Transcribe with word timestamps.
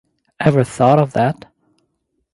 Ever 0.39 0.63
thought 0.63 0.97
of 0.97 1.13
that? 1.13 1.45